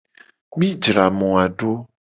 Mi 0.57 0.69
jra 0.83 1.05
moa 1.19 1.45
do. 1.57 1.71